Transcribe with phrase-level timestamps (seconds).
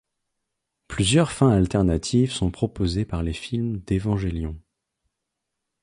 [0.87, 4.59] Plusieurs fins alternatives sont proposées par les films d'Evangelion.